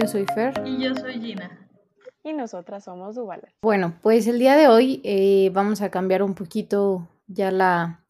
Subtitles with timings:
[0.00, 0.54] Yo soy Fer.
[0.64, 1.68] Y yo soy Gina.
[2.24, 3.52] Y nosotras somos Dubala.
[3.60, 8.02] Bueno, pues el día de hoy eh, vamos a cambiar un poquito ya la,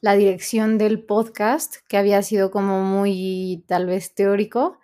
[0.00, 4.78] la dirección del podcast, que había sido como muy tal vez teórico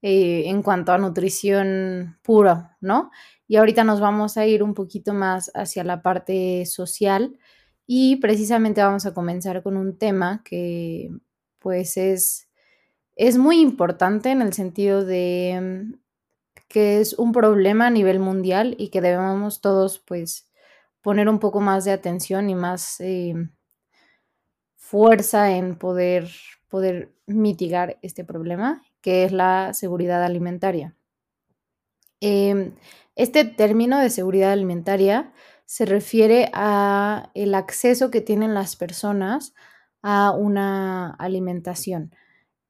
[0.00, 3.10] eh, en cuanto a nutrición pura, ¿no?
[3.46, 7.38] Y ahorita nos vamos a ir un poquito más hacia la parte social
[7.86, 11.10] y precisamente vamos a comenzar con un tema que
[11.58, 12.47] pues es,
[13.18, 15.98] es muy importante en el sentido de mm,
[16.68, 20.50] que es un problema a nivel mundial y que debemos todos pues
[21.02, 23.34] poner un poco más de atención y más eh,
[24.76, 26.30] fuerza en poder,
[26.68, 30.94] poder mitigar este problema, que es la seguridad alimentaria.
[32.20, 32.74] Em,
[33.16, 35.32] este término de seguridad alimentaria
[35.66, 39.54] se refiere a el acceso que tienen las personas
[40.02, 42.12] a una alimentación.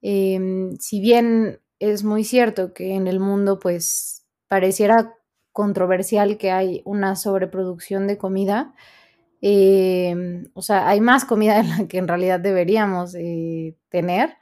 [0.02, 5.14] Em, si bien es muy cierto que en el mundo pues pareciera
[5.52, 8.74] controversial que hay una sobreproducción de comida,
[9.40, 14.36] em, o sea, hay más comida de la que en realidad deberíamos eh, tener,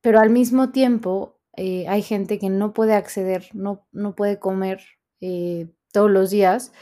[0.00, 4.80] pero al mismo tiempo eh, hay gente que no puede acceder, no, no puede comer
[5.20, 6.72] eh, todos los días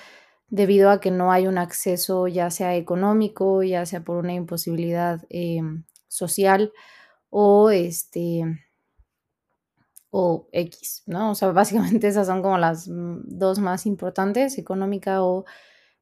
[0.48, 5.24] debido a que no hay un acceso ya sea económico, ya sea por una imposibilidad
[5.30, 6.72] em, social
[7.30, 8.44] o este
[10.10, 11.32] o X, ¿no?
[11.32, 15.44] O sea, básicamente esas son como las dos más importantes, económica o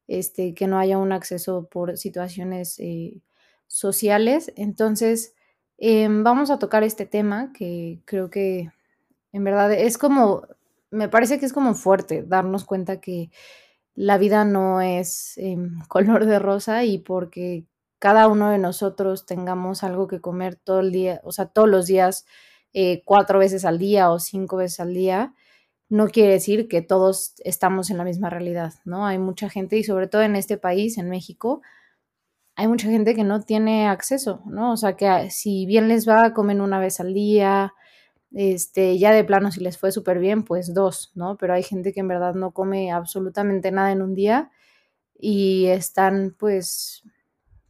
[0.07, 3.21] este, que no haya un acceso por situaciones eh,
[3.67, 4.53] sociales.
[4.57, 5.35] Entonces,
[5.79, 8.71] em, vamos a tocar este tema que creo que
[9.33, 10.47] en verdad es como,
[10.91, 13.31] me parece que es como fuerte darnos cuenta que
[13.97, 17.67] la vida no es em, color de rosa y porque
[18.05, 21.87] cada uno de nosotros tengamos algo que comer todo el día, o sea, todos los
[21.87, 22.27] días,
[22.75, 25.33] eh, cuatro veces al día o cinco veces al día,
[25.89, 29.07] no quiere decir que todos estamos en la misma realidad, ¿no?
[29.07, 31.63] Hay mucha gente, y sobre todo en este país, en México,
[32.57, 34.73] hay mucha gente que no tiene acceso, ¿no?
[34.73, 37.73] O sea, que ah, si bien les va, comen una vez al día,
[38.35, 41.39] este, ya de plano si les fue súper bien, pues dos, ¿no?
[41.39, 44.51] Pero hay gente que en verdad no come absolutamente nada en un día
[45.19, 47.03] y están, pues,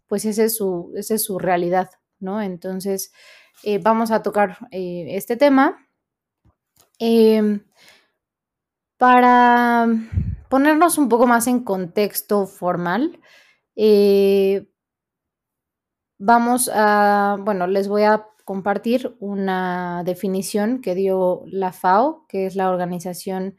[0.06, 2.42] pues esa es su, esa es su realidad, ¿no?
[2.42, 3.12] Entonces,
[3.62, 5.86] eh, vamos a tocar eh, este tema.
[6.98, 7.64] Em,
[8.98, 9.86] para
[10.48, 13.20] ponernos un poco más en contexto formal,
[13.76, 14.68] eh,
[16.18, 22.56] vamos a, bueno, les voy a compartir una definición que dio la FAO, que es
[22.56, 23.56] la Organización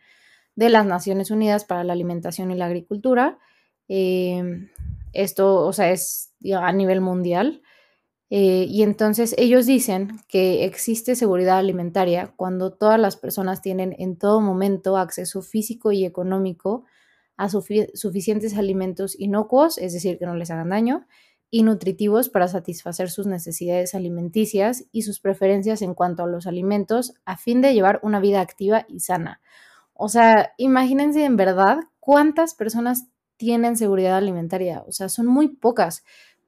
[0.55, 3.39] de las Naciones Unidas para la Alimentación y la Agricultura.
[3.87, 4.69] Em,
[5.13, 7.61] esto, o sea, es a nivel mundial.
[8.29, 14.17] Eh, y entonces ellos dicen que existe seguridad alimentaria cuando todas las personas tienen en
[14.17, 16.85] todo momento acceso físico y económico
[17.37, 21.05] a suficientes alimentos inocuos, es decir, que no les hagan daño,
[21.51, 27.13] y nutritivos para satisfacer sus necesidades alimenticias y sus preferencias en cuanto a los alimentos
[27.25, 29.41] a fin de llevar una vida activa y sana.
[29.93, 33.07] O sea, imagínense en verdad cuántas personas
[33.37, 34.83] tienen seguridad alimentaria.
[34.87, 36.03] O sea, son muy pocas.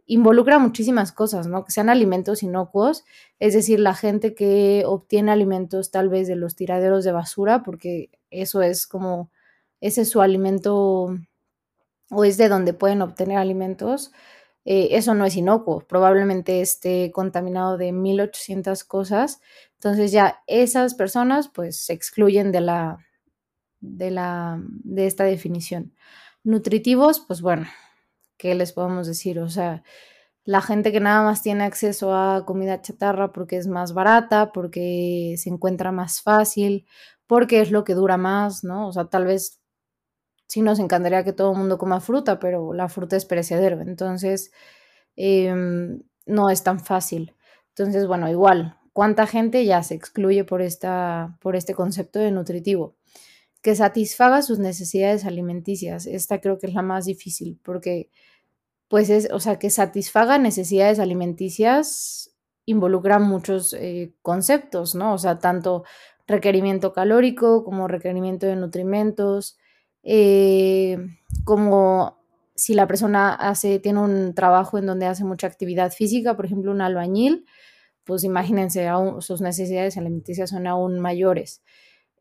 [0.07, 1.66] Involucra muchísimas cosas, ¿no?
[1.66, 3.03] Que sean alimentos inocuos,
[3.40, 8.09] es decir, la gente que obtiene alimentos tal vez de los tiraderos de basura, porque
[8.31, 9.31] eso es como,
[9.81, 11.09] ese es su alimento
[12.12, 14.12] o es de donde pueden obtener alimentos.
[14.66, 19.41] Eh, eso no es inocuo, probablemente esté contaminado de 1800 cosas.
[19.75, 22.97] Entonces ya esas personas pues se excluyen de la,
[23.79, 25.94] de la, de esta definición.
[26.44, 27.68] Nutritivos, pues bueno,
[28.37, 29.39] ¿qué les podemos decir?
[29.39, 29.83] O sea,
[30.45, 35.35] la gente que nada más tiene acceso a comida chatarra porque es más barata, porque
[35.37, 36.87] se encuentra más fácil,
[37.27, 38.87] porque es lo que dura más, ¿no?
[38.87, 39.59] O sea, tal vez
[40.47, 44.51] sí nos encantaría que todo el mundo coma fruta, pero la fruta es perecedero, entonces
[45.15, 47.35] em, no es tan fácil.
[47.69, 52.96] Entonces, bueno, igual, ¿cuánta gente ya se excluye por, esta, por este concepto de nutritivo?
[53.67, 56.05] Que satisfaga sus necesidades alimenticias.
[56.05, 58.09] Esta creo que es la más difícil, porque,
[58.87, 62.33] pues es, o sea, que satisfaga necesidades alimenticias
[62.65, 65.13] involucra muchos eh, conceptos, ¿no?
[65.13, 65.83] O sea, tanto
[66.27, 69.57] requerimiento calórico como requerimiento de nutrimentos,
[70.01, 70.97] eh,
[71.43, 72.19] como
[72.55, 76.71] si la persona hace, tiene un trabajo en donde hace mucha actividad física, por ejemplo,
[76.71, 77.45] un albañil,
[78.05, 78.87] pues imagínense,
[79.19, 81.61] sus necesidades alimenticias son aún mayores.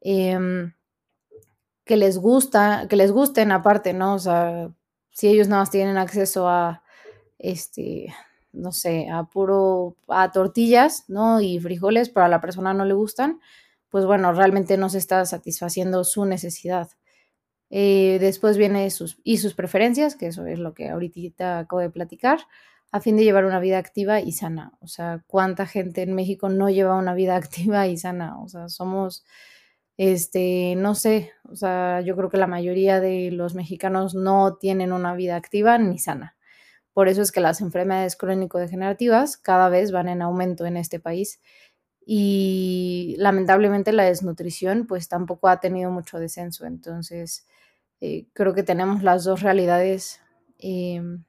[0.00, 0.72] Em,
[1.86, 4.14] que les gusta, que les gusten aparte, ¿no?
[4.14, 4.70] O sea,
[5.12, 6.82] si ellos nada más tienen acceso a,
[7.38, 8.12] este,
[8.52, 11.40] no sé, a puro, a tortillas, ¿no?
[11.40, 13.40] Y frijoles, pero a la persona no le gustan,
[13.88, 16.90] pues bueno, realmente no se está satisfaciendo su necesidad.
[17.70, 21.90] Eh, después viene sus, y sus preferencias, que eso es lo que ahorita acabo de
[21.90, 22.40] platicar,
[22.92, 24.72] a fin de llevar una vida activa y sana.
[24.80, 28.40] O sea, ¿cuánta gente en México no lleva una vida activa y sana?
[28.40, 29.24] O sea, somos,
[29.96, 34.92] este, no sé, o sea, yo creo que la mayoría de los mexicanos no tienen
[34.92, 36.36] una vida activa ni sana.
[36.92, 41.40] Por eso es que las enfermedades crónico-degenerativas cada vez van en aumento en este país
[42.06, 46.66] y lamentablemente la desnutrición pues tampoco ha tenido mucho descenso.
[46.66, 47.46] Entonces,
[48.00, 50.20] eh, creo que tenemos las dos realidades
[50.58, 51.24] em,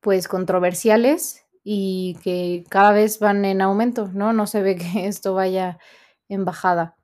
[0.00, 4.32] pues controversiales y que cada vez van en aumento, ¿no?
[4.32, 5.78] No se ve que esto vaya
[6.28, 6.96] en bajada.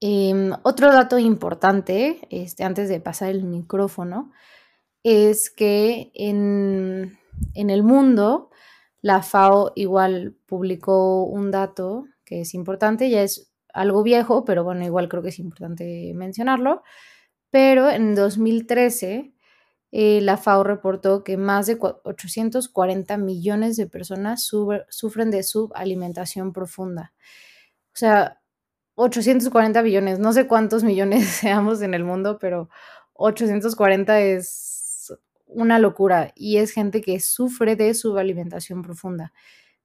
[0.00, 4.32] Em, otro dato importante, este, antes de pasar el micrófono,
[5.02, 7.18] es que en,
[7.54, 8.50] en el mundo
[9.02, 14.84] la FAO igual publicó un dato que es importante, ya es algo viejo, pero bueno,
[14.84, 16.82] igual creo que es importante mencionarlo.
[17.50, 19.34] Pero en 2013
[19.92, 27.12] eh, la FAO reportó que más de 840 millones de personas sufren de subalimentación profunda.
[27.92, 28.39] O sea,
[28.94, 32.68] 840 millones, no sé cuántos millones seamos en el mundo, pero
[33.14, 35.12] 840 es
[35.46, 39.32] una locura y es gente que sufre de subalimentación profunda.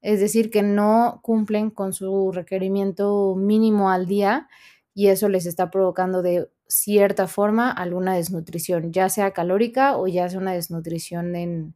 [0.01, 4.47] Es decir, que no cumplen con su requerimiento mínimo al día
[4.93, 10.29] y eso les está provocando de cierta forma alguna desnutrición, ya sea calórica o ya
[10.29, 11.75] sea una desnutrición en,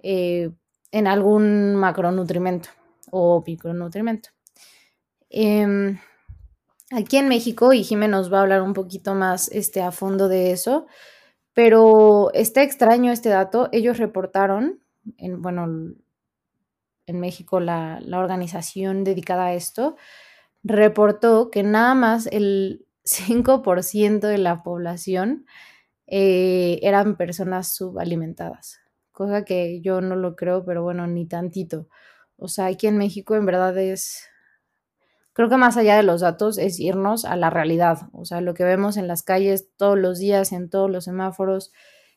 [0.00, 0.50] eh,
[0.90, 2.70] en algún macronutrimento
[3.10, 4.30] o micronutrimento.
[5.30, 5.98] Em,
[6.94, 10.28] aquí en México, y Jimé nos va a hablar un poquito más este, a fondo
[10.28, 10.86] de eso,
[11.54, 13.68] pero está extraño este dato.
[13.72, 14.80] Ellos reportaron,
[15.18, 15.94] en, bueno,
[17.06, 19.96] en México la, organización dedicada a esto,
[20.62, 25.46] reportó que nada más el 5% de la población
[26.06, 28.80] eh, eran personas subalimentadas,
[29.12, 31.88] cosa que yo no lo creo, pero bueno, ni tantito.
[32.36, 34.28] O sea, aquí en México en verdad es,
[35.32, 38.54] creo que más allá de los datos es irnos a la realidad, o sea, lo
[38.54, 41.72] que vemos en las calles todos los días, en todos los semáforos,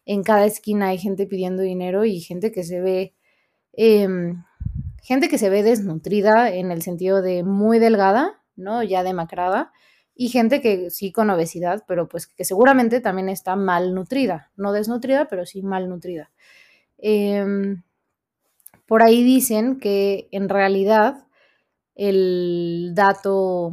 [0.05, 3.15] en cada esquina hay gente pidiendo dinero y gente que se ve,
[3.73, 4.43] em,
[5.03, 8.83] gente que se ve desnutrida en el sentido de muy delgada, ¿no?
[8.83, 9.71] Ya demacrada
[10.15, 15.27] y gente que sí con obesidad, pero pues que seguramente también está malnutrida, no desnutrida,
[15.27, 16.31] pero sí malnutrida.
[16.97, 17.83] Em,
[18.87, 21.25] por ahí dicen que en realidad
[21.95, 23.71] el dato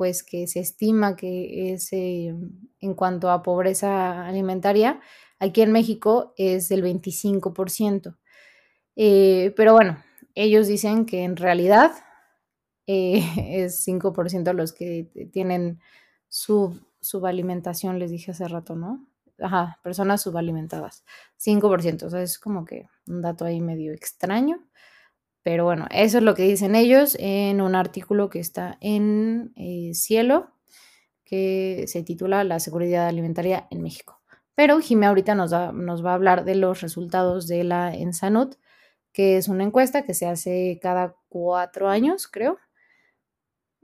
[0.00, 2.34] pues que se estima que es eh,
[2.80, 4.98] en cuanto a pobreza alimentaria,
[5.38, 8.16] aquí en México es del 25%.
[8.96, 10.02] Eh, pero bueno,
[10.34, 11.92] ellos dicen que en realidad
[12.86, 13.22] eh,
[13.64, 15.80] es 5% los que tienen
[16.28, 19.06] sub, subalimentación, les dije hace rato, ¿no?
[19.38, 21.04] Ajá, personas subalimentadas.
[21.38, 24.62] 5%, o sea, es como que un dato ahí medio extraño.
[25.42, 29.92] Pero bueno, eso es lo que dicen ellos en un artículo que está en eh,
[29.94, 30.50] Cielo,
[31.24, 34.20] que se titula La seguridad alimentaria en México.
[34.54, 38.54] Pero Jimé ahorita nos, nos va a hablar de los resultados de la Ensanud,
[39.12, 42.58] que es una encuesta que se hace cada cuatro años, creo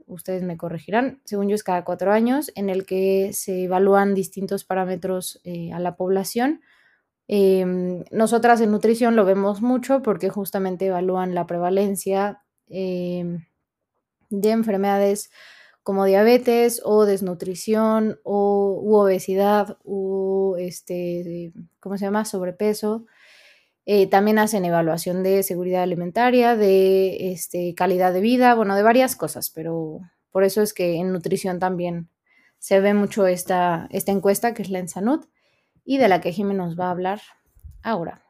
[0.07, 4.63] ustedes me corregirán, según yo es cada cuatro años, en el que se evalúan distintos
[4.63, 6.61] parámetros eh, a la población.
[7.27, 13.45] Em, nosotras en nutrición lo vemos mucho porque justamente evalúan la prevalencia em,
[14.29, 15.29] de enfermedades
[15.83, 22.25] como diabetes o desnutrición o obesidad o este, ¿cómo se llama?
[22.25, 23.05] sobrepeso.
[23.85, 29.15] Eh, también hacen evaluación de seguridad alimentaria, de este, calidad de vida, bueno, de varias
[29.15, 32.09] cosas, pero por eso es que en nutrición también
[32.59, 35.25] se ve mucho esta, esta encuesta que es la Ensanud
[35.87, 37.21] y de la que Jimmy nos va a hablar
[37.81, 38.21] ahora.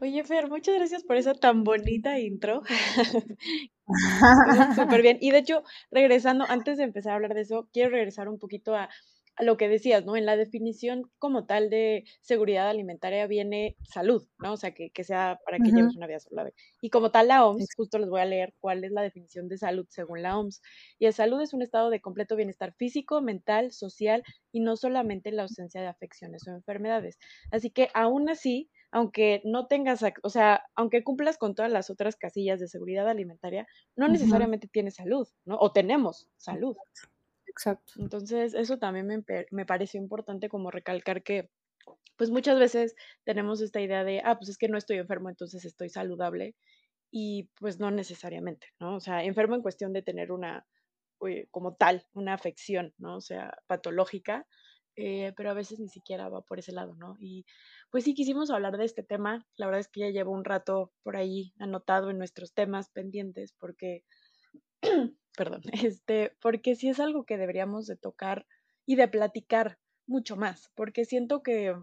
[0.00, 2.62] Oye, Fer, muchas gracias por esa tan bonita intro.
[4.76, 5.18] Súper bien.
[5.20, 8.76] Y de hecho, regresando, antes de empezar a hablar de eso, quiero regresar un poquito
[8.76, 8.90] a
[9.38, 10.16] a lo que decías, ¿no?
[10.16, 14.54] En la definición como tal de seguridad alimentaria viene salud, ¿no?
[14.54, 16.54] O sea, que, sea para que lleves una vida saludable.
[16.82, 19.56] Y como tal, la OMS, justo les voy a leer cuál es la definición de
[19.56, 20.60] salud según la OMS.
[20.98, 25.30] Y el salud es un estado de completo bienestar físico, mental, social y no solamente
[25.30, 27.18] la ausencia de afecciones o enfermedades.
[27.52, 32.16] Así que aún así, aunque no tengas, o sea, aunque cumplas con todas las otras
[32.16, 35.58] casillas de seguridad alimentaria, no necesariamente tienes salud, ¿no?
[35.60, 36.76] O tenemos salud.
[37.58, 37.94] Exacto.
[37.98, 41.50] Entonces, eso también me, me pareció importante como recalcar que,
[42.16, 45.64] pues muchas veces tenemos esta idea de, ah, pues es que no estoy enfermo, entonces
[45.64, 46.56] estoy saludable.
[47.12, 48.96] y pues no necesariamente, ¿no?
[48.96, 50.66] O sea, enfermo en cuestión de tener una,
[51.28, 53.16] eh, como tal, una afección, ¿no?
[53.18, 54.46] O sea, patológica,
[54.96, 57.16] eh, pero a veces ni siquiera va por ese lado, ¿no?
[57.20, 57.46] Y
[57.90, 60.92] pues sí quisimos hablar de este tema, la verdad es que ya llevo un rato
[61.04, 64.04] por ahí anotado en nuestros temas pendientes porque,
[65.38, 65.62] perdón,
[65.94, 68.46] este, porque sí es algo que deberíamos de tocar
[68.84, 71.74] y de platicar mucho más, porque siento que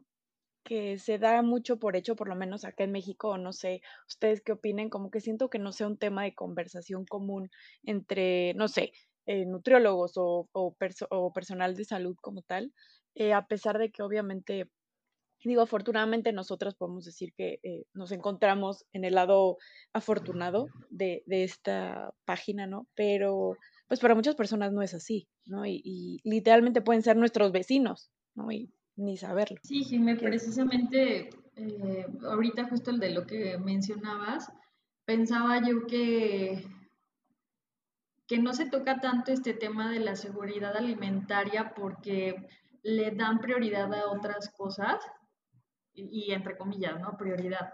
[0.66, 3.82] que se da mucho por hecho, por lo menos acá en México, o no sé,
[4.08, 7.52] ustedes qué opinen, como que siento que no sea un tema de conversación común
[7.84, 8.92] entre, no sé,
[9.28, 12.74] eh, nutriólogos o, o, personal de salud como tal,
[13.14, 14.70] eh, a pesar de que obviamente,
[15.50, 19.58] digo, afortunadamente nosotras podemos decir que eh, nos encontramos en el lado
[19.94, 22.88] afortunado de, de, esta página, ¿no?
[22.96, 25.66] Pero pues para muchas personas no es así, ¿no?
[25.66, 28.52] Y, y literalmente pueden ser nuestros vecinos, ¿no?
[28.52, 29.58] Y ni saberlo.
[29.64, 34.52] Sí, Jimé, precisamente eh, ahorita justo el de lo que mencionabas,
[35.06, 36.66] pensaba yo que,
[38.28, 42.36] que no se toca tanto este tema de la seguridad alimentaria porque
[42.84, 45.00] le dan prioridad a otras cosas
[45.96, 47.18] y, entre comillas, ¿no?
[47.18, 47.74] Prioridad.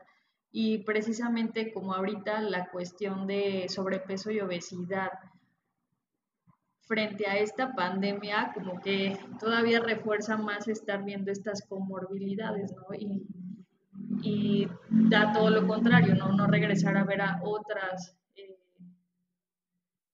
[0.52, 5.12] Y precisamente como ahorita la cuestión de sobrepeso y obesidad
[6.82, 12.94] frente a esta pandemia, como que todavía refuerza más estar viendo estas comorbilidades, ¿no?
[12.94, 13.26] Y,
[14.22, 16.34] y da todo lo contrario, ¿no?
[16.34, 18.58] No regresar a ver a otras, eh,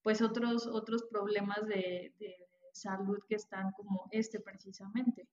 [0.03, 2.35] pues otros, otros problemas de, de,
[2.73, 5.27] salud que están como este precisamente.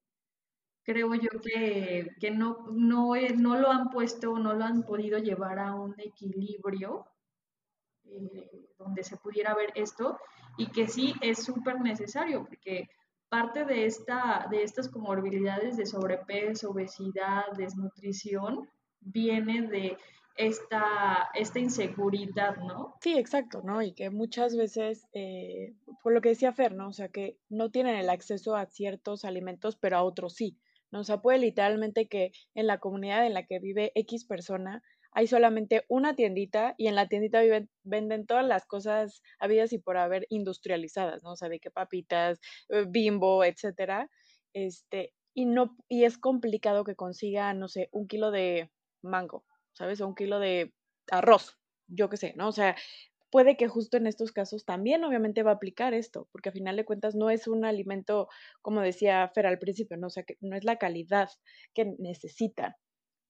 [0.85, 5.59] Creo yo que, que no, no, no lo han puesto, no lo han podido llevar
[5.59, 7.07] a un equilibrio
[8.05, 10.19] eh, donde se pudiera ver esto
[10.59, 12.88] y que sí es súper necesario porque
[13.29, 18.69] parte de, esta, de estas comorbilidades de sobrepeso, obesidad, desnutrición,
[19.00, 19.97] viene de
[20.37, 22.95] esta, esta inseguridad, ¿no?
[23.00, 23.83] Sí, exacto, ¿no?
[23.83, 26.88] Y que muchas veces, eh, por lo que decía Fer, ¿no?
[26.88, 30.57] O sea, que no tienen el acceso a ciertos alimentos, pero a otros sí,
[30.95, 31.01] ¿no?
[31.01, 35.27] O sea, puede literalmente que en la comunidad en la que vive X persona hay
[35.27, 39.97] solamente una tiendita y en la tiendita viven, venden todas las cosas habidas y por
[39.97, 41.33] haber industrializadas, ¿no?
[41.33, 44.09] O sea, de que papitas, eh, bimbo, etcétera.
[44.53, 48.71] Este, y no, y es complicado que consiga, no sé, un kilo de
[49.03, 50.01] mango, ¿sabes?
[50.01, 50.75] O un kilo de
[51.11, 51.59] arroz,
[51.89, 52.49] yo qué sé, ¿no?
[52.49, 52.77] O sea,
[53.35, 56.76] puede que justo en estos casos también obviamente va a aplicar esto, porque a final
[56.76, 58.29] de cuentas no es un alimento,
[58.62, 60.07] como decía Fer al principio, ¿no?
[60.07, 61.29] O sea, que no es la calidad
[61.75, 62.76] que necesitan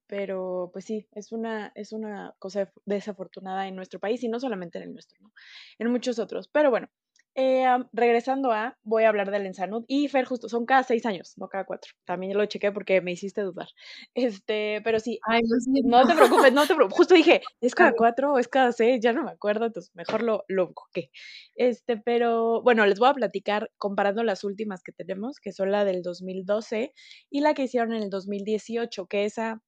[0.07, 4.77] pero pues sí, es una, es una cosa desafortunada en nuestro país y no solamente
[4.77, 5.33] en el nuestro, ¿no?
[5.79, 6.49] en muchos otros.
[6.49, 6.89] Pero bueno,
[7.35, 11.35] eh, regresando a, voy a hablar del Ensanud y Fer, justo, son cada seis años,
[11.37, 11.93] no cada cuatro.
[12.05, 13.69] También lo chequé porque me hiciste dudar.
[14.15, 15.19] Este, pero sí,
[15.85, 16.97] no te preocupes, no te preocupes.
[16.97, 19.01] Justo dije, ¿es cada cuatro o es cada seis?
[19.03, 21.11] Ya no me acuerdo, entonces mejor lo, lo busqué.
[21.57, 25.85] Este, pero bueno, les voy a platicar comparando las últimas que tenemos, que son la
[25.85, 26.93] del 2012
[27.31, 29.61] y la que hicieron en el 2018, que esa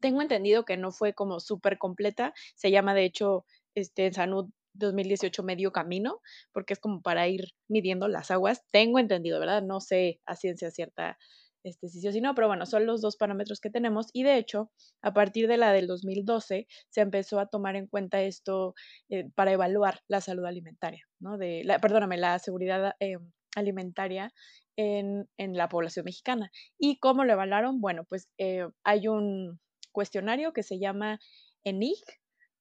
[0.00, 5.42] tengo entendido que no fue como súper completa, se llama de hecho este, Sanud 2018
[5.42, 6.20] medio camino,
[6.52, 8.62] porque es como para ir midiendo las aguas.
[8.70, 9.62] Tengo entendido, ¿verdad?
[9.62, 11.18] No sé a ciencia cierta
[11.64, 14.38] este, sí o si no, pero bueno, son los dos parámetros que tenemos y de
[14.38, 14.70] hecho,
[15.02, 18.74] a partir de la del 2012 se empezó a tomar en cuenta esto
[19.08, 21.38] eh, para evaluar la salud alimentaria, ¿no?
[21.38, 23.18] De, la, perdóname, la seguridad eh,
[23.56, 24.32] alimentaria
[24.76, 26.52] en, en, la población mexicana.
[26.78, 27.80] ¿Y cómo lo evaluaron?
[27.80, 29.58] Bueno, pues eh, hay un,
[29.96, 31.18] cuestionario que se llama
[31.64, 32.04] ENIG,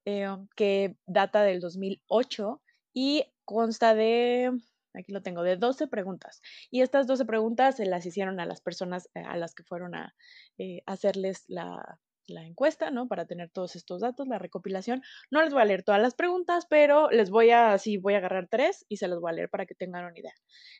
[0.05, 2.61] eh, que data del 2008
[2.93, 4.51] y consta de,
[4.93, 6.41] aquí lo tengo, de 12 preguntas.
[6.71, 9.95] Y estas 12 preguntas se las hicieron a las personas eh, a las que fueron
[9.95, 10.15] a
[10.57, 13.07] eh, hacerles la, la encuesta, ¿no?
[13.07, 15.01] Para tener todos estos datos, la recopilación.
[15.31, 18.17] No les voy a leer todas las preguntas, pero les voy a, sí, voy a
[18.17, 20.33] agarrar tres y se los voy a leer para que tengan una idea.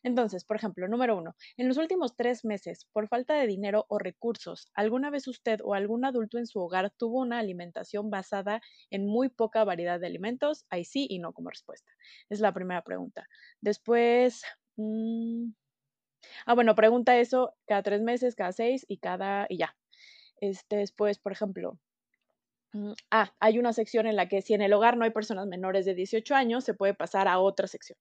[0.03, 3.99] Entonces, por ejemplo, número uno, en los últimos tres meses, por falta de dinero o
[3.99, 9.05] recursos, ¿alguna vez usted o algún adulto en su hogar tuvo una alimentación basada en
[9.05, 10.65] muy poca variedad de alimentos?
[10.69, 11.91] Ahí sí y no como respuesta.
[12.29, 13.27] Es la primera pregunta.
[13.61, 14.43] Después...
[14.77, 15.51] Mmm,
[16.45, 19.75] Ah, bueno, pregunta eso cada tres meses, cada seis y cada, y ya,
[20.41, 21.79] este, después, por ejemplo,
[22.73, 25.47] mm, ah, hay una sección en la que si en el hogar no hay personas
[25.47, 27.97] menores de 18 años, se puede pasar a otra sección.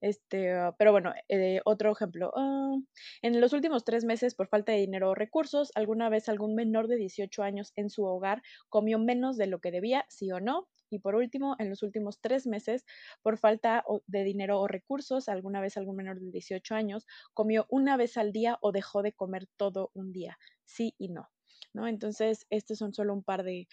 [0.00, 2.32] Este, ah, pero bueno, eh, otro ejemplo.
[2.36, 2.76] Ah,
[3.22, 6.88] en los últimos tres meses, por falta de dinero o recursos, ¿alguna vez algún menor
[6.88, 10.68] de 18 años en su hogar comió menos de lo que debía, sí o no?
[10.90, 12.84] Y por último, en los últimos tres meses,
[13.22, 17.96] por falta de dinero o recursos, alguna vez algún menor de 18 años comió una
[17.96, 21.30] vez al día o dejó de comer todo un día, sí y no.
[21.72, 21.86] ¿No?
[21.86, 23.68] Entonces, estos son solo un par de,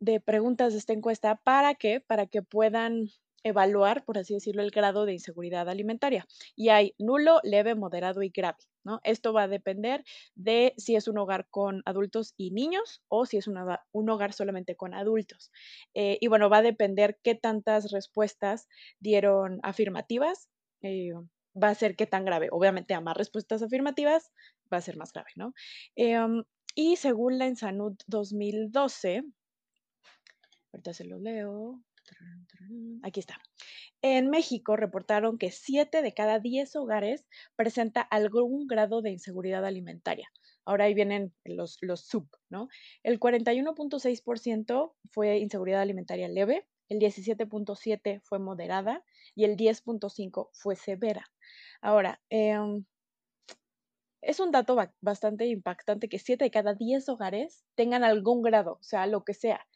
[0.00, 1.36] de preguntas de esta encuesta.
[1.36, 2.00] ¿Para qué?
[2.00, 3.08] Para que puedan
[3.42, 6.26] evaluar, por así decirlo, el grado de inseguridad alimentaria.
[6.56, 8.58] Y hay nulo, leve, moderado y grave.
[8.84, 9.00] ¿no?
[9.04, 13.36] Esto va a depender de si es un hogar con adultos y niños o si
[13.36, 15.50] es un hogar solamente con adultos.
[15.94, 20.48] Eh, y bueno, va a depender qué tantas respuestas dieron afirmativas.
[20.82, 21.12] Eh,
[21.60, 22.48] va a ser qué tan grave.
[22.50, 24.32] Obviamente, a más respuestas afirmativas,
[24.72, 25.52] va a ser más grave, ¿no?
[25.96, 26.44] Em,
[26.80, 29.22] y según la Ensanud 2012,
[30.72, 31.78] ahorita se lo leo.
[33.02, 33.36] Aquí está.
[34.00, 40.32] En México reportaron que 7 de cada 10 hogares presenta algún grado de inseguridad alimentaria.
[40.64, 42.68] Ahora ahí vienen los, los sub, ¿no?
[43.02, 51.26] El 41.6% fue inseguridad alimentaria leve, el 17.7% fue moderada y el 10.5% fue severa.
[51.82, 52.86] Ahora, em,
[54.22, 58.82] es un dato bastante impactante que 7 de cada 10 hogares tengan algún grado, o
[58.82, 59.66] sea, lo que sea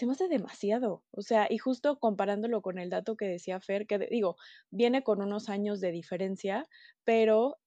[0.00, 1.04] se me hace demasiado.
[1.10, 4.36] O sea, y justo comparándolo con el dato que decía Fer, que digo,
[4.70, 6.66] viene con unos años de diferencia,
[7.04, 7.58] pero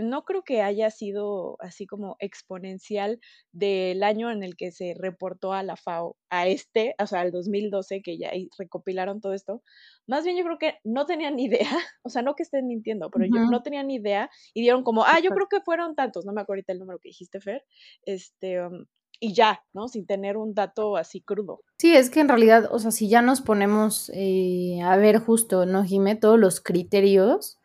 [0.00, 3.20] no creo que haya sido así como exponencial
[3.52, 7.32] del año en el que se reportó a la FAO a este, o sea, al
[7.32, 9.62] 2012, que ya recopilaron todo esto.
[10.06, 11.68] Más bien yo creo que no tenían ni idea,
[12.02, 15.04] o sea, no que estén mintiendo, pero yo no tenían ni idea y dieron como,
[15.04, 17.64] ah, yo creo que fueron tantos, no me acuerdo ahorita el número que dijiste, Fer,
[18.04, 18.86] este, um,
[19.20, 19.88] y ya, ¿no?
[19.88, 21.60] Sin tener un dato así crudo.
[21.78, 25.66] Sí, es que en realidad, o sea, si ya nos ponemos eh, a ver justo,
[25.66, 26.14] ¿no, Jime?
[26.14, 27.58] Todos los criterios,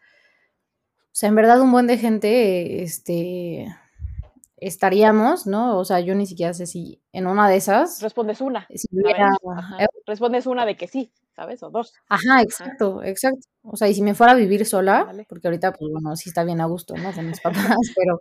[1.13, 3.67] o sea, en verdad un buen de gente, este,
[4.57, 5.77] estaríamos, ¿no?
[5.77, 8.01] O sea, yo ni siquiera sé si en una de esas...
[8.01, 8.67] Respondes una.
[10.07, 11.61] Respondes una de que sí, ¿sabes?
[11.61, 11.93] O dos.
[12.09, 13.47] Ajá, exacto, exacto.
[13.61, 16.43] O sea, y si me fuera a vivir sola, porque ahorita, pues bueno, sí está
[16.43, 17.13] bien a gusto, ¿no?
[17.13, 18.19] Con mis papás, pero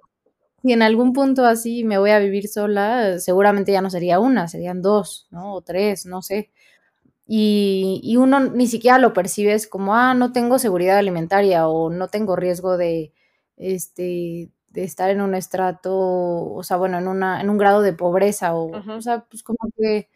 [0.63, 4.49] si en algún punto así me voy a vivir sola, seguramente ya no sería una,
[4.49, 5.55] serían dos, ¿no?
[5.55, 6.51] O tres, no sé.
[7.27, 12.37] Y, uno ni siquiera lo percibes como, ah, no tengo seguridad alimentaria o no tengo
[12.37, 13.13] riesgo de,
[13.57, 17.93] este, de estar en un estrato, o sea, bueno, en, una, en un grado de
[17.93, 20.09] pobreza o, o sea, pues como que,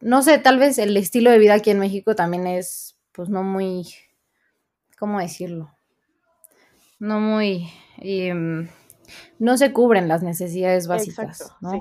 [0.00, 3.42] no sé, tal vez el estilo de vida aquí en México también es, pues no
[3.42, 3.86] muy,
[4.98, 5.74] ¿cómo decirlo?
[6.98, 7.68] No muy...
[7.98, 8.68] Em,
[9.38, 11.80] no se cubren las necesidades básicas, ¿no?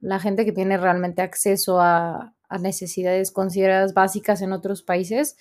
[0.00, 5.36] la gente que tiene realmente acceso a, necesidades consideradas básicas en otros países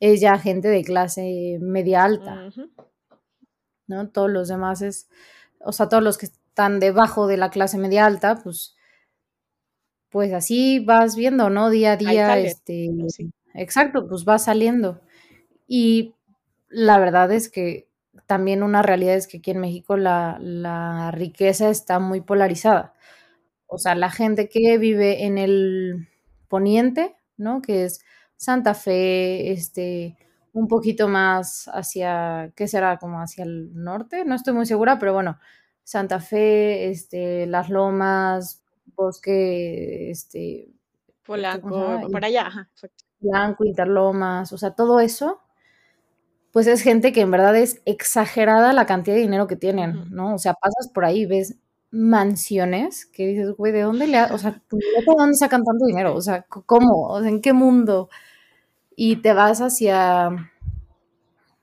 [0.00, 2.50] es ya gente de clase media alta,
[3.86, 4.08] ¿no?
[4.10, 5.08] Todos los demás es,
[5.60, 8.76] o sea, todos los que están debajo de la clase media alta, pues,
[10.10, 11.70] pues así vas viendo, ¿no?
[11.70, 12.90] Día a día, este,
[13.54, 15.00] exacto, pues va saliendo.
[15.66, 16.14] Y
[16.68, 17.88] la verdad es que
[18.26, 22.94] también una realidad es que aquí en México la, riqueza está muy polarizada.
[23.66, 26.08] O sea, la gente que vive en el
[26.46, 27.62] poniente, ¿no?
[27.62, 28.00] Que es
[28.36, 30.16] Santa Fe, este,
[30.52, 32.98] un poquito más hacia, ¿qué será?
[32.98, 35.38] Como hacia el norte, no estoy muy segura, pero bueno,
[35.84, 38.62] Santa Fe, este, Las Lomas,
[38.96, 40.68] Bosque, este...
[41.24, 42.70] Polanco, para allá,
[43.18, 45.40] Blanco, Interlomas, o sea, todo eso
[46.56, 50.36] pues es gente que en verdad es exagerada la cantidad de dinero que tienen, ¿no?
[50.36, 51.58] O sea, pasas por ahí, ves
[51.96, 56.14] mansiones que dices, güey, ¿de dónde le, o sea, ¿de dónde sacan tanto dinero?
[56.14, 57.08] O sea, ¿cómo?
[57.08, 58.10] O sea, ¿en qué mundo?
[58.94, 60.52] Y te vas hacia,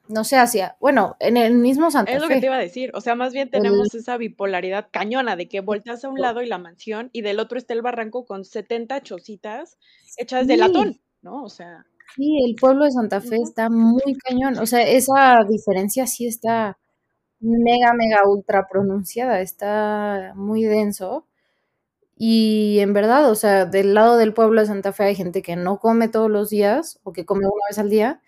[0.07, 2.91] no sé, hacia, bueno, en el mismo Santa Es lo que te iba a decir,
[2.95, 6.47] o sea, más bien tenemos esa bipolaridad cañona de que volteas a un lado y
[6.47, 9.77] la mansión y del otro está el barranco con 70 chocitas
[10.17, 11.43] hechas de latón, ¿no?
[11.43, 11.85] O sea...
[12.15, 14.59] Sí, el pueblo de Santa Fe está muy cañón.
[14.59, 16.77] O sea, esa diferencia sí está
[17.43, 19.41] mega, mega, ultra pronunciada.
[19.41, 21.27] Está muy denso.
[22.17, 25.55] Y en verdad, o sea, del lado del pueblo de Santa Fe hay gente que
[25.55, 28.21] no come todos los días o que come una vez al día.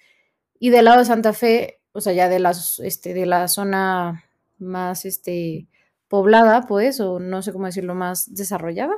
[0.60, 4.26] Y del lado de Santa Fe, o sea, ya de, las, este, de la zona
[4.60, 5.68] más este,
[6.08, 8.96] poblada, pues, o no sé cómo decirlo, más desarrollada,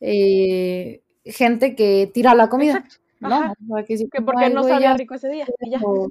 [0.00, 2.84] eh, gente que tira la comida.
[3.20, 3.54] ¿no?
[3.86, 5.46] que, porque no sabía rico ese día.
[5.82, 6.08] O,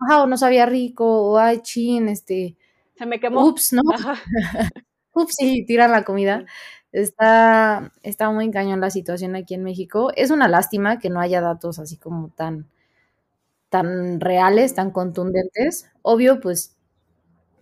[0.00, 2.56] ajá, o no sabía rico, o ay, chin, este.
[2.96, 3.44] Se me quemó.
[3.46, 3.82] Ups, ¿no?
[5.14, 6.44] Ups, sí, tiran la comida.
[6.92, 10.12] Está, está muy cañón la situación aquí en México.
[10.16, 12.68] Es una lástima que no haya datos así como tan,
[13.68, 15.90] tan reales, tan contundentes.
[16.02, 16.76] Obvio, pues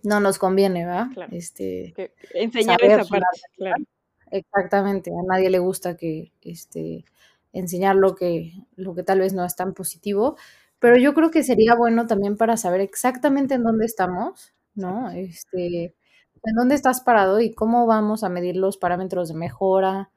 [0.03, 1.07] no nos conviene, ¿verdad?
[1.31, 1.93] Este,
[2.33, 3.83] enseñar esa parte, claro.
[4.31, 7.05] Exactamente, a nadie le gusta que este
[7.53, 10.37] enseñar lo que, lo que tal vez no es tan positivo,
[10.79, 15.09] pero yo creo que sería bueno también para saber exactamente en dónde estamos, ¿no?
[15.11, 15.95] Este,
[16.43, 20.09] en dónde estás parado y cómo vamos a medir los parámetros de mejora,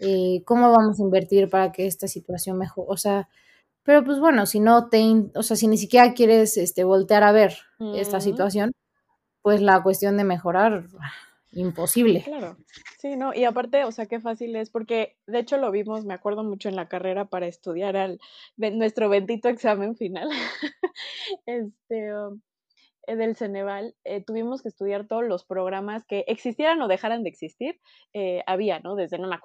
[0.00, 3.28] eh, cómo vamos a invertir para que esta situación mejore, o sea,
[3.82, 5.00] pero pues bueno, si no te,
[5.34, 7.56] o sea, si ni siquiera quieres este, voltear a ver
[7.94, 8.72] esta situación,
[9.42, 10.86] pues la cuestión de mejorar,
[11.52, 12.22] imposible.
[12.22, 12.56] Claro,
[12.98, 16.14] sí, no, y aparte, o sea, qué fácil es, porque de hecho lo vimos, me
[16.14, 18.18] acuerdo mucho en la carrera para estudiar al,
[18.56, 20.28] nuestro bendito examen final.
[21.46, 22.40] este, um,
[23.06, 27.80] del Ceneval, eh, tuvimos que estudiar todos los programas que existieran o dejaran de existir,
[28.12, 28.96] eh, había, ¿no?
[28.96, 29.36] Desde no me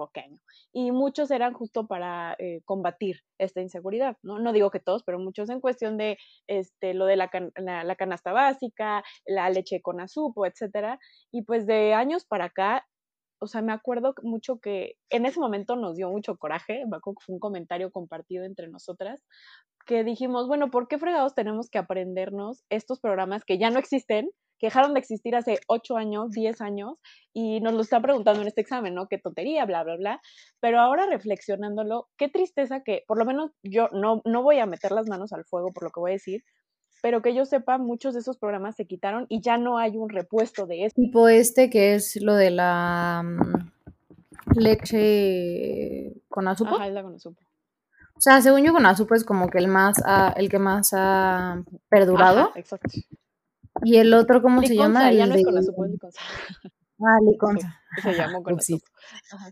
[0.74, 4.40] Y muchos eran justo para combatir esta inseguridad, ¿no?
[4.40, 8.32] No digo que todos, pero muchos en cuestión de este, lo de la, la, canasta
[8.32, 11.00] básica, la leche con azúcar, etcétera.
[11.32, 12.88] Y pues de años para acá
[13.42, 17.40] o sea, me acuerdo mucho que en ese momento nos dio mucho coraje, fue un
[17.40, 19.24] comentario compartido entre nosotras,
[19.88, 24.30] que dijimos, bueno, ¿por qué fregados tenemos que aprendernos estos programas que ya no existen,
[24.60, 27.00] que dejaron de existir hace 8 años, 10 años,
[27.34, 29.08] y nos lo están preguntando en este examen, ¿no?
[29.08, 30.22] Qué tontería, bla, bla, bla.
[30.60, 34.92] Pero ahora reflexionándolo, qué tristeza que, por lo menos yo no, no voy a meter
[34.92, 36.44] las manos al fuego por lo que voy a decir,
[37.02, 40.10] pero que yo sepa, muchos de esos programas se quitaron y ya no hay un
[40.10, 41.02] repuesto de este.
[41.02, 46.76] Tipo este que es lo de la mm, leche con azúcar.
[46.76, 47.44] Ajá, es la con azúcar.
[48.14, 50.02] O sea, según yo con azúcar es como que el más
[50.36, 52.52] el que más ha perdurado.
[52.56, 52.92] exacto.
[53.84, 55.10] Y el otro, ¿cómo se llama?
[55.10, 56.22] El ya no es con azúcar, es liconza.
[57.00, 57.82] Ah, liconza.
[58.04, 58.92] se llamó con azúcar.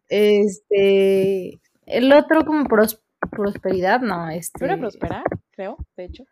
[0.08, 2.66] Este, el otro como
[3.32, 4.66] prosperidad, no, este.
[4.66, 5.24] ¿Era prosperar?
[5.52, 6.26] Creo, de hecho.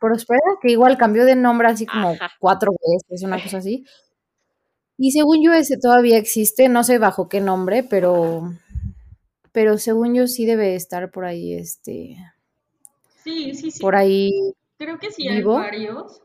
[0.00, 3.84] Prospera, que igual cambió de nombre así como cuatro veces, una cosa así.
[4.96, 8.50] Y según yo ese todavía existe, no sé bajo qué nombre, pero
[9.52, 12.16] pero según yo sí debe estar por ahí este
[13.24, 13.80] Sí, sí, sí.
[13.80, 14.30] Por ahí
[14.78, 16.22] Creo que sí hay varios.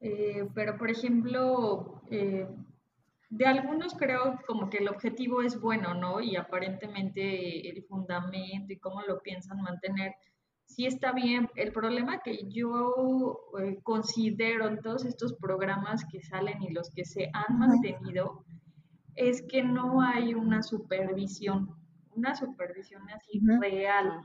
[0.00, 2.46] Eh, pero por ejemplo, eh,
[3.30, 6.20] de algunos creo como que el objetivo es bueno, ¿no?
[6.20, 10.14] Y aparentemente el fundamento y cómo lo piensan mantener
[10.74, 11.48] sí está bien.
[11.54, 17.04] El problema que yo eh, considero en todos estos programas que salen y los que
[17.04, 18.44] se han mantenido
[19.14, 21.74] es que no hay una supervisión,
[22.16, 24.22] una supervisión así real.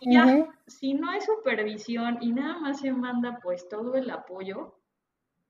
[0.00, 4.78] Y ya, si no hay supervisión y nada más se manda pues todo el apoyo,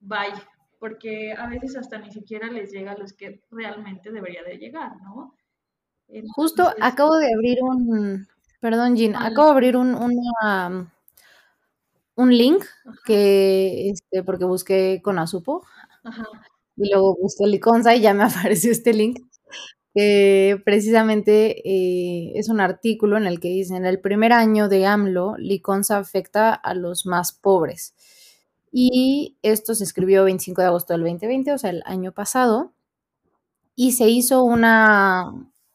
[0.01, 0.33] bye,
[0.79, 4.97] porque a veces hasta ni siquiera les llega a los que realmente debería de llegar,
[5.03, 5.35] ¿no?
[6.35, 8.27] Justo acabo de abrir un,
[8.61, 9.95] Perdón, Jean, acabo de abrir un,
[12.17, 12.65] un link
[13.05, 15.63] que, este, porque busqué con Azupo
[16.77, 19.21] y luego busqué Liconza y ya me apareció este link,
[19.95, 24.87] que precisamente eh, es un artículo en el que dice, en el primer año de
[24.87, 27.95] AMLO, Liconza afecta a los más pobres.
[28.73, 32.73] Y esto se escribió 25 de agosto del 2020, o sea, el año pasado,
[33.77, 35.33] y se hizo una,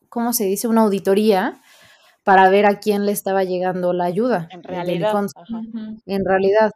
[0.10, 0.68] ¿cómo se dice?
[0.68, 1.62] Una auditoría
[2.26, 4.50] para ver a quién le estaba llegando la ayuda.
[4.50, 5.14] En realidad.
[6.08, 6.72] En realidad.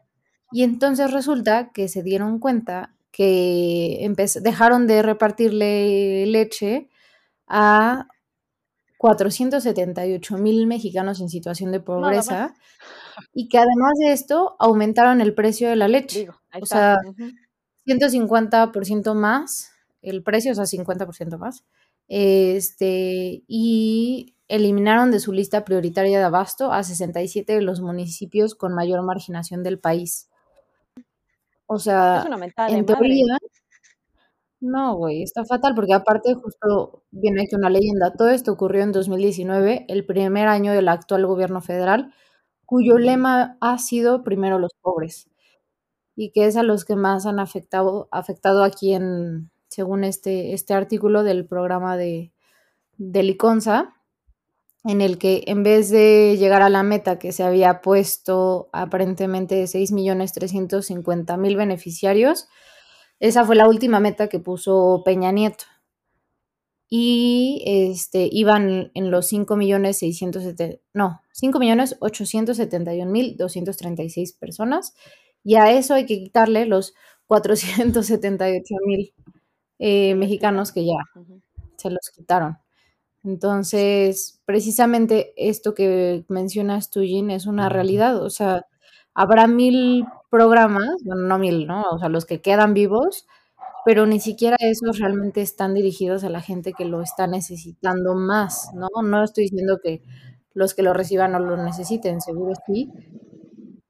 [0.52, 6.88] Y entonces resulta que se dieron cuenta que dejaron de repartirle leche
[7.48, 8.08] a
[9.00, 12.54] 478 mil mexicanos en situación de pobreza
[13.34, 16.30] y que además de esto aumentaron el precio de la leche.
[16.62, 16.98] o sea,
[17.88, 19.72] 150% más
[20.04, 21.64] el precio, o sea, 50% más.
[22.08, 28.74] Este, y eliminaron de su lista prioritaria de abasto a 67 de los municipios con
[28.74, 30.30] mayor marginación del país.
[31.68, 32.26] O sea,
[32.68, 33.38] en teoría,
[34.60, 38.12] no, güey, está fatal porque aparte justo viene aquí una leyenda.
[38.12, 42.14] Todo esto ocurrió en 2019, el primer año del actual gobierno federal,
[42.66, 45.30] cuyo lema ha sido primero los pobres
[46.16, 50.74] y que es a los que más han afectado, afectado aquí en, según este, este
[50.74, 52.34] artículo del programa de,
[52.98, 53.96] de Liconza,
[54.84, 59.56] en el que en vez de llegar a la meta que se había puesto aparentemente
[59.56, 62.48] de 6.350.000 beneficiarios,
[63.20, 65.66] esa fue la última meta que puso Peña Nieto.
[66.92, 74.96] Y este, iban en los 5.670, no, 5.871.236 personas.
[75.44, 76.94] Y a eso hay que quitarle los
[77.28, 79.14] 478.000
[79.80, 80.94] eh, mexicanos que ya
[81.78, 82.58] se los quitaron.
[83.24, 88.22] Entonces, precisamente esto que mencionas tú, Jean, es una realidad.
[88.24, 88.66] O sea,
[89.14, 91.84] habrá mil programas, bueno, no mil, ¿no?
[91.92, 93.28] O sea, los que quedan vivos,
[93.86, 98.70] pero ni siquiera esos realmente están dirigidos a la gente que lo está necesitando más,
[98.76, 98.88] ¿no?
[99.04, 100.02] No estoy diciendo que
[100.54, 102.92] los que lo reciban no lo necesiten, seguro sí,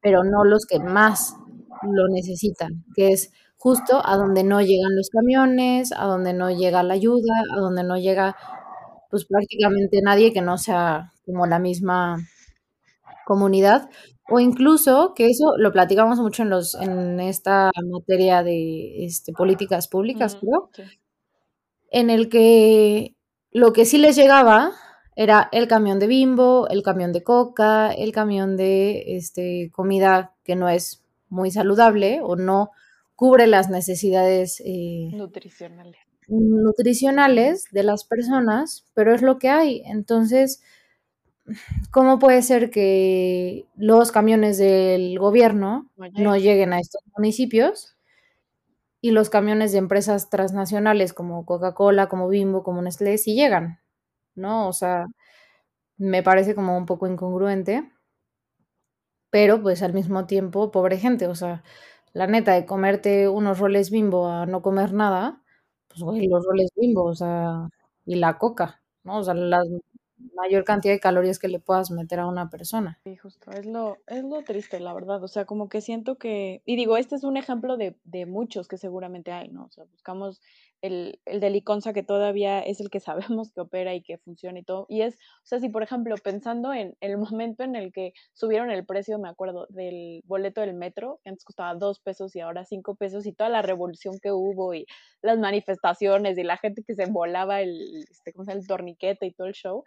[0.02, 1.36] pero no los que más
[1.84, 6.84] lo necesitan, que es justo a donde no llegan los camiones, a donde no llega
[6.84, 8.36] la ayuda, a donde no llega
[9.10, 12.18] pues prácticamente nadie que no sea como la misma
[13.26, 13.90] comunidad,
[14.30, 19.88] o incluso, que eso lo platicamos mucho en los en esta materia de, este, políticas
[19.88, 20.70] públicas, creo,
[21.92, 23.16] en el que
[23.52, 24.72] lo que sí les llegaba
[25.16, 30.56] era el camión de Bimbo, el camión de Coca, el camión de, este, comida que
[30.56, 32.72] no es muy saludable o no
[33.16, 36.09] cubre las necesidades, eh Nutricionales.
[36.30, 39.82] Nutricionales de las personas, pero es lo que hay.
[39.86, 40.62] Entonces,
[41.92, 47.96] ¿cómo puede ser que los camiones del gobierno no lleguen a estos municipios
[49.04, 53.80] y los camiones de empresas transnacionales como Coca-Cola, como Bimbo, como Nestlé sí llegan?
[54.36, 54.68] ¿No?
[54.70, 55.08] O sea,
[55.98, 57.92] me parece como un poco incongruente,
[59.32, 61.64] pero, pues, al mismo tiempo, pobre gente, o sea,
[62.14, 65.44] la neta, de comerte unos roles Bimbo a no comer nada,
[65.90, 67.70] pues, güey, los roles Bimbo, o sea,
[68.06, 69.20] y la Coca, ¿no?
[69.20, 69.64] O sea, la
[70.36, 73.00] mayor cantidad de calorías que le puedas meter a una persona.
[73.04, 75.24] Sí, justo, es lo, es lo triste, la verdad.
[75.24, 78.68] O sea, como que siento que, y digo, este es un ejemplo de, de muchos
[78.68, 79.66] que seguramente hay, ¿no?
[79.66, 80.42] O sea, buscamos
[80.82, 83.00] el, el de Liconza que todavía es el que
[83.40, 84.86] sabemos que opera y que funciona y todo.
[84.90, 88.72] Y es, o sea, si por ejemplo, pensando en el momento en el que subieron
[88.72, 92.66] el precio, me acuerdo, del boleto del metro, que antes costaba dos pesos y ahora
[92.66, 94.86] cinco pesos, y toda la revolución que hubo y
[95.22, 98.62] las manifestaciones y la gente que se volaba el, este, ¿cómo se llama?
[98.62, 99.84] el torniquete y todo el show,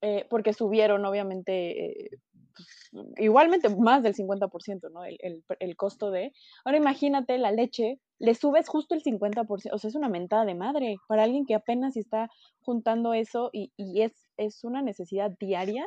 [0.00, 2.10] eh, porque subieron obviamente eh,
[2.54, 5.04] pues, igualmente más del 50%, ¿no?
[5.04, 6.32] El, el, el, costo de...
[6.64, 10.54] Ahora imagínate la leche, le subes justo el 50%, o sea, es una mentada de
[10.54, 12.30] madre para alguien que apenas está
[12.60, 15.86] juntando eso y, y es, es una necesidad diaria.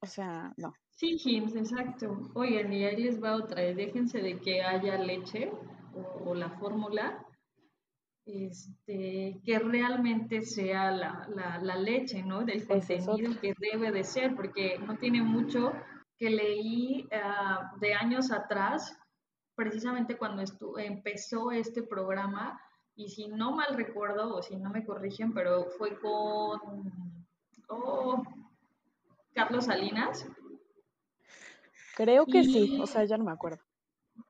[0.00, 0.74] O sea, no.
[0.90, 2.30] Sí, Jims, exacto.
[2.34, 5.50] Oigan, y ahí les va otra, déjense de que haya leche
[5.94, 7.24] o, o la fórmula
[8.28, 12.44] este, que realmente sea la, la, la leche, ¿no?
[12.44, 15.72] Del contenido que debe de ser, porque no tiene mucho
[16.18, 18.98] que leí uh, de años atrás,
[19.54, 20.42] precisamente cuando
[20.76, 22.60] empezó este programa,
[22.94, 26.92] y si no mal recuerdo, o si no me corrigen, pero fue con
[27.68, 28.22] oh,
[29.32, 30.28] Carlos Salinas.
[31.96, 33.67] Creo que y, sí, o sea, ya no me acuerdo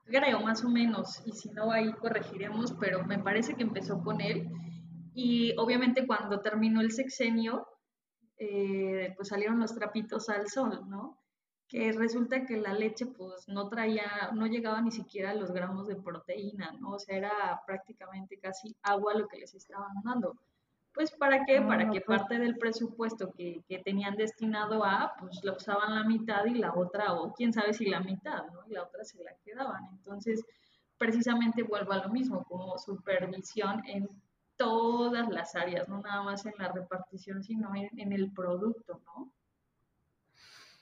[0.05, 4.21] creo más o menos, y si no ahí corregiremos, pero me parece que empezó con
[4.21, 4.49] él.
[5.13, 7.67] Y obviamente cuando terminó el sexenio,
[8.37, 11.19] eh, pues salieron los trapitos al sol, ¿no?
[11.67, 15.87] Que resulta que la leche pues no traía, no llegaba ni siquiera a los gramos
[15.87, 16.91] de proteína, ¿no?
[16.91, 20.35] O sea, era prácticamente casi agua lo que les estaban dando.
[20.93, 21.61] Pues para qué?
[21.61, 26.03] Para ah, que parte del presupuesto que, que, tenían destinado a, pues lo usaban la
[26.03, 28.65] mitad y la otra, o quién sabe si la mitad, ¿no?
[28.67, 29.87] Y la otra se la quedaban.
[29.91, 30.43] Entonces,
[30.97, 34.09] precisamente vuelvo a lo mismo, como supervisión en
[34.57, 39.31] todas las áreas, no nada más en la repartición, sino en, en el producto, ¿no?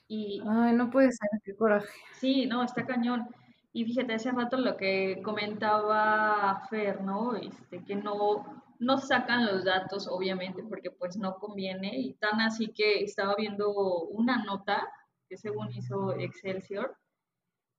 [0.08, 1.88] Y, Ay, no puede ser, qué coraje.
[2.14, 3.28] Sí, no, está cañón.
[3.72, 7.36] Y fíjate, hace rato lo que comentaba Fer, ¿no?
[7.36, 11.98] Este, que no, no sacan los datos, obviamente, porque pues no conviene.
[11.98, 14.88] Y tan así que estaba viendo una nota
[15.28, 16.96] que según hizo Excelsior,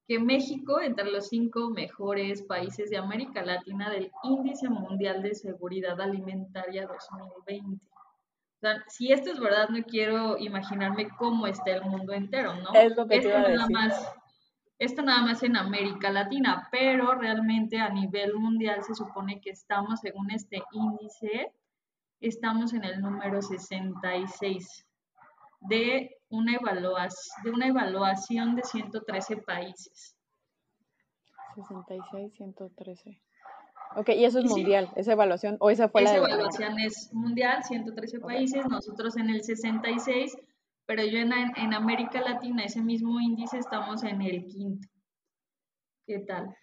[0.07, 6.01] que México entre los cinco mejores países de América Latina del Índice Mundial de Seguridad
[6.01, 7.85] Alimentaria 2020.
[7.85, 12.73] O sea, si esto es verdad, no quiero imaginarme cómo está el mundo entero, ¿no?
[12.73, 14.13] Es lo que esto te nada más
[14.79, 19.99] esto nada más en América Latina, pero realmente a nivel mundial se supone que estamos,
[19.99, 21.53] según este índice,
[22.21, 24.87] estamos en el número 66
[25.61, 30.15] de una, evaluación, de una evaluación de 113 países.
[31.55, 33.21] 66, 113.
[33.97, 37.63] Ok, y eso es mundial, esa evaluación, o esa fue esa la evaluación es mundial,
[37.63, 40.37] 113 países, nosotros en el 66
[40.89, 44.87] pero yo en, en, América Latina, ese mismo índice, estamos en el quinto.
[46.07, 46.57] ¿Qué tal?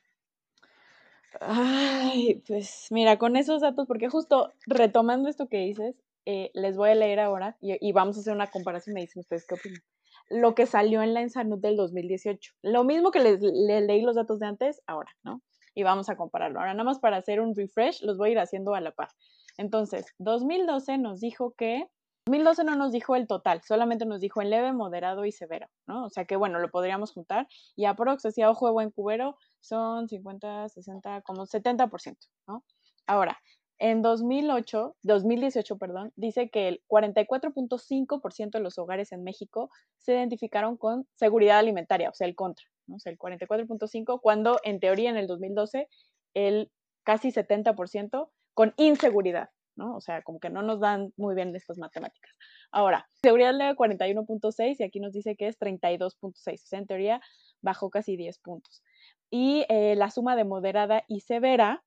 [1.41, 6.91] Ay, pues mira, con esos datos, porque justo retomando esto que dices, eh, les voy
[6.91, 9.81] a leer ahora y, vamos a hacer una comparación, me dicen ustedes qué opinan.
[10.29, 12.53] Lo que salió en la Ensanud del 2018.
[12.63, 15.41] Lo mismo que les, les leí los datos de antes, ahora, ¿no?
[15.73, 16.59] Y vamos a compararlo.
[16.59, 19.11] Ahora, nada más para hacer un refresh, los voy a ir haciendo a la par.
[19.57, 21.87] Entonces, 2012 nos dijo que
[22.27, 26.07] 2012 no nos dijo el total, solamente nos dijo en leve, moderado y severo, ¿no?
[26.07, 30.09] O sea que bueno, lo podríamos juntar y aprox, decía ojo de buen cubero, son
[30.09, 32.17] 50, 60, como 70%,
[32.49, 32.65] ¿no?
[33.07, 33.39] Ahora,
[33.79, 40.77] en 2008, 2018, perdón, dice que el 44.5% de los hogares en México se identificaron
[40.77, 42.97] con seguridad alimentaria, o sea, el contra, ¿no?
[42.97, 45.89] O sea, el 44.5, cuando en teoría en el 2012
[46.35, 46.73] el
[47.05, 49.97] casi 70% con inseguridad, ¿no?
[49.97, 52.33] O sea, como que no nos dan muy bien estas matemáticas.
[52.71, 57.21] Ahora, seguridad leve 41.6 y aquí nos dice que es 32.6, o sea, en teoría
[57.63, 58.83] bajó casi 10 puntos.
[59.31, 61.85] Y eh, la suma de moderada y severa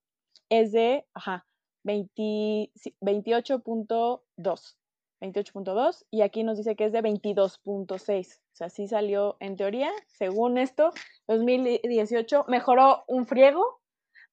[0.50, 1.46] es de, ajá,
[1.84, 4.76] 28.2.
[5.22, 8.38] 28.2 y aquí nos dice que es de 22.6.
[8.38, 10.92] O sea, sí salió en teoría, según esto,
[11.28, 13.82] 2018 mejoró un friego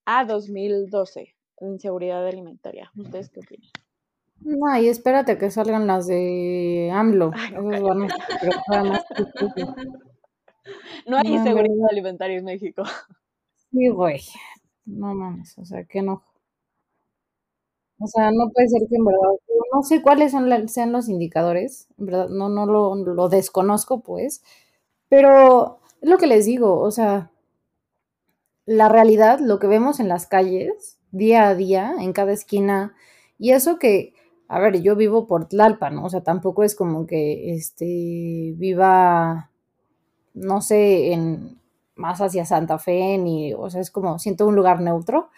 [0.05, 2.91] a 2012 en seguridad alimentaria.
[2.95, 3.69] ¿Ustedes qué opinan?
[4.41, 7.31] No, y espérate que salgan las de AMLO.
[11.07, 12.83] no, hay seguridad alimentaria en México.
[13.71, 14.21] Sí, güey.
[14.85, 16.23] No mames, o sea, que no.
[17.99, 19.39] O sea, no puede ser que en verdad,
[19.73, 24.43] no sé cuáles son sean los indicadores, en verdad, no, no lo, lo desconozco, pues,
[25.09, 27.31] pero es lo que les digo, o sea,
[28.67, 32.95] la realidad, lo que vemos en las calles, día a día, en cada esquina,
[33.39, 34.13] y eso que,
[34.47, 36.05] a ver, yo vivo por Tlalpan, ¿no?
[36.05, 39.51] O sea, tampoco es como que, este, viva,
[40.33, 41.59] no sé, en,
[41.95, 45.29] más hacia Santa Fe, ni, o sea, es como, siento un lugar neutro,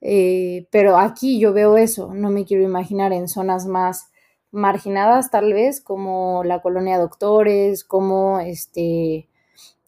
[0.00, 4.10] eh, pero aquí yo veo eso, no me quiero imaginar en zonas más
[4.50, 9.28] marginadas tal vez, como la colonia Doctores, como este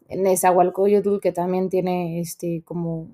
[0.08, 3.08] Nezahualcóyotl, que también tiene este como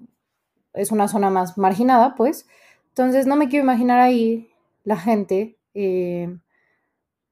[0.74, 2.46] es una zona más marginada, pues.
[2.90, 4.50] Entonces no me quiero imaginar ahí
[4.84, 6.36] la gente, eh,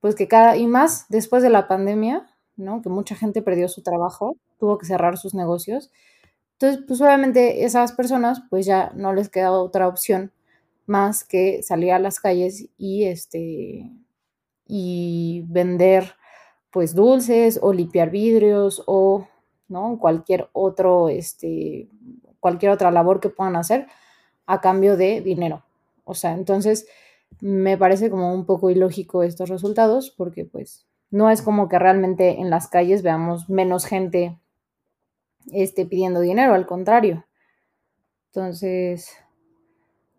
[0.01, 2.83] pues que cada, y más después de la pandemia, ¿no?
[2.83, 5.90] Que mucha gente perdió su trabajo, tuvo que cerrar sus negocios.
[6.55, 10.33] Entonces, pues obviamente esas personas pues ya no les queda otra opción
[10.87, 13.90] más que salir a las calles y este
[14.68, 16.14] y vender
[16.70, 19.29] pues dulces o limpiar vidrios o
[19.68, 21.88] no cualquier otro este
[22.47, 23.89] cualquier otra labor que puedan hacer
[24.47, 25.65] a cambio de dinero.
[26.05, 26.87] O sea, entonces
[27.41, 32.41] me parece como un poco ilógico estos resultados porque pues no es como que realmente
[32.41, 34.39] en las calles veamos menos gente
[35.51, 37.27] esté pidiendo dinero, al contrario.
[38.27, 39.11] Entonces,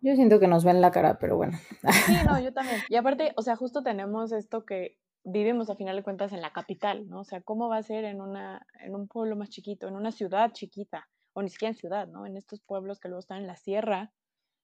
[0.02, 1.56] yo siento que nos ven la cara, pero bueno.
[2.04, 2.82] Sí, no, yo también.
[2.90, 6.52] Y aparte, o sea, justo tenemos esto que vivimos a final de cuentas en la
[6.52, 7.20] capital, ¿no?
[7.20, 10.12] O sea, ¿cómo va a ser en, una, en un pueblo más chiquito, en una
[10.12, 12.26] ciudad chiquita, o ni siquiera en ciudad, ¿no?
[12.26, 14.12] En estos pueblos que luego están en la sierra,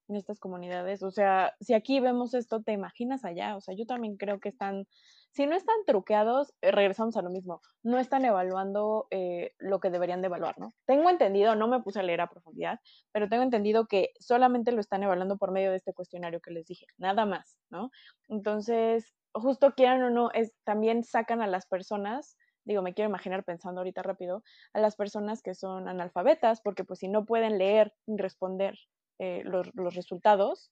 [0.09, 1.03] en estas comunidades.
[1.03, 3.57] O sea, si aquí vemos esto, ¿te imaginas allá?
[3.57, 4.87] O sea, yo también creo que están
[5.35, 9.91] si no están truqueados, eh, regresamos a lo mismo, no están evaluando eh, lo que
[9.91, 10.75] deberían de evaluar, ¿no?
[10.87, 12.79] Tengo entendido, no me puse a leer a profundidad,
[13.11, 16.67] pero tengo entendido que solamente lo están evaluando por medio de este cuestionario que les
[16.67, 17.91] dije, nada más, ¿no?
[18.29, 23.45] Entonces, justo quieran o no, es, también sacan a las personas digo, me quiero imaginar
[23.45, 27.95] pensando ahorita rápido, a las personas que son analfabetas, porque pues si no pueden leer
[28.07, 28.79] y responder
[29.19, 30.71] eh, los, los, resultados,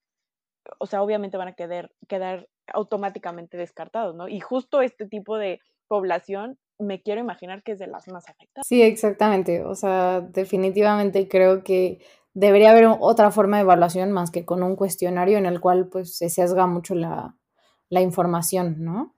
[0.79, 4.29] o sea, obviamente van a quedar, quedar automáticamente descartados, ¿no?
[4.29, 8.67] Y justo este tipo de población me quiero imaginar que es de las más afectadas.
[8.67, 9.65] Sí, exactamente.
[9.65, 12.01] O sea, definitivamente creo que
[12.35, 16.17] debería haber otra forma de evaluación más que con un cuestionario en el cual pues
[16.17, 17.37] se sesga mucho la,
[17.89, 19.15] la información, ¿no?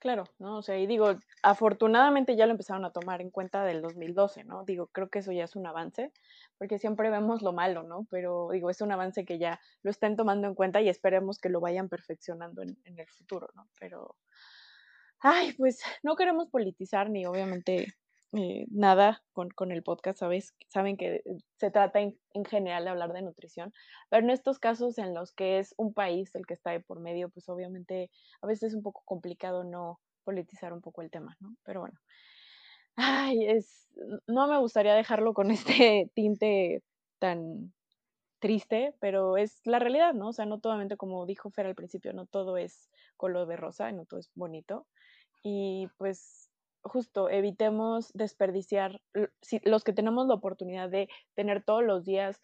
[0.00, 0.56] Claro, ¿no?
[0.56, 4.64] O sea, y digo, afortunadamente ya lo empezaron a tomar en cuenta del 2012, ¿no?
[4.64, 6.10] Digo, creo que eso ya es un avance,
[6.56, 8.06] porque siempre vemos lo malo, ¿no?
[8.10, 11.50] Pero digo, es un avance que ya lo estén tomando en cuenta y esperemos que
[11.50, 13.68] lo vayan perfeccionando en, el futuro, ¿no?
[13.78, 14.16] Pero,
[15.20, 17.94] ay, pues no queremos politizar ni obviamente
[18.32, 20.54] eh, nada con, con, el podcast, ¿sabes?
[20.68, 21.22] Saben que
[21.56, 23.72] se trata en, en, general de hablar de nutrición,
[24.08, 27.00] pero en estos casos en los que es un país el que está de por
[27.00, 31.36] medio, pues obviamente a veces es un poco complicado no politizar un poco el tema,
[31.40, 31.56] ¿no?
[31.64, 31.98] Pero bueno,
[32.96, 33.88] ay, es,
[34.26, 36.82] no me gustaría dejarlo con este tinte
[37.18, 37.72] tan
[38.38, 40.28] triste, pero es la realidad, ¿no?
[40.28, 43.90] O sea, no totalmente como dijo Fer al principio, no todo es color de rosa,
[43.92, 44.86] no todo es bonito.
[45.42, 46.49] Y pues
[46.82, 49.00] justo evitemos desperdiciar,
[49.64, 52.40] los que tenemos la oportunidad de tener todos los días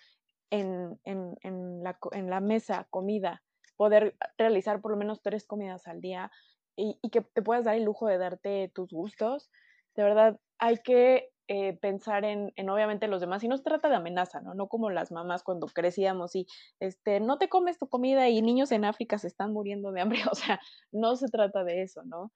[0.51, 3.43] en, en, en, la, en la mesa comida,
[3.77, 6.31] poder realizar por lo menos tres comidas al día
[6.77, 9.51] y, que te puedas dar el lujo de darte tus gustos,
[9.95, 13.89] de verdad hay que eh, pensar en, en, obviamente los demás y no se trata
[13.89, 14.55] de amenaza, ¿no?
[14.55, 16.47] No como las mamás cuando crecíamos y
[16.81, 20.19] este, no te comes tu comida y niños en África se están muriendo de hambre,
[20.31, 20.61] o sea,
[20.93, 22.33] no se trata de eso, ¿no?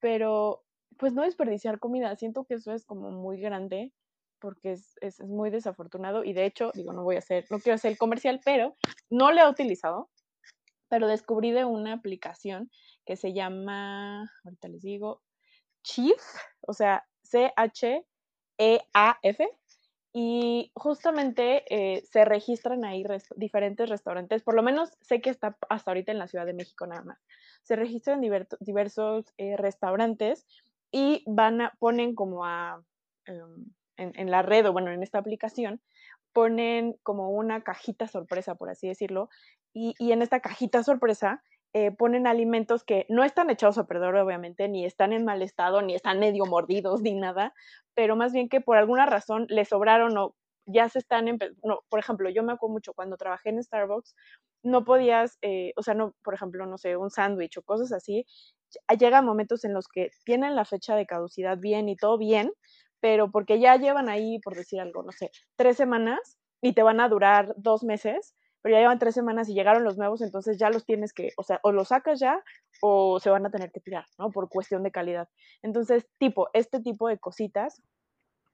[0.00, 0.64] Pero
[0.98, 2.14] pues no desperdiciar comida.
[2.16, 3.92] Siento que eso es como muy grande
[4.38, 7.76] porque es, es, muy desafortunado y de hecho, digo, no voy a hacer, no quiero
[7.76, 8.76] hacer el comercial, pero
[9.08, 10.10] no lo he utilizado,
[10.88, 12.70] pero descubrí de una aplicación
[13.06, 15.22] que se llama, ahorita les digo,
[15.84, 16.20] Chief,
[16.66, 18.02] o sea, C-H-E-A-F,
[20.14, 23.02] y justamente eh, se registran ahí
[23.36, 26.86] diferentes restaurantes, por lo menos sé que está hasta ahorita en la Ciudad de México
[26.86, 27.18] nada más.
[27.62, 30.46] Se registran diversos eh, restaurantes
[30.92, 32.82] y van a, ponen como a,
[33.26, 33.66] em,
[33.96, 35.80] en, la red o bueno, en esta aplicación,
[36.32, 39.28] ponen como una cajita sorpresa, por así decirlo,
[39.72, 41.42] y, y en esta cajita sorpresa
[41.74, 45.80] eh, ponen alimentos que no están echados a perder, obviamente, ni están en mal estado,
[45.80, 47.54] ni están medio mordidos, ni nada,
[47.94, 50.36] pero más bien que por alguna razón les sobraron o
[50.66, 51.26] ya se están,
[51.64, 54.14] no, por ejemplo, yo me acuerdo mucho cuando trabajé en Starbucks,
[54.62, 58.26] no podías, eh, o sea, no, por ejemplo, no sé, un sándwich o cosas así,
[58.98, 62.52] llegan momentos en los que tienen la fecha de caducidad bien y todo bien,
[63.00, 67.00] pero porque ya llevan ahí, por decir algo, no sé, tres semanas y te van
[67.00, 70.70] a durar dos meses, pero ya llevan tres semanas y llegaron los nuevos, entonces ya
[70.70, 72.40] los tienes que, o sea, o los sacas ya
[72.80, 74.30] o se van a tener que tirar, ¿no?
[74.30, 75.28] Por cuestión de calidad.
[75.62, 77.82] Entonces, tipo, este tipo de cositas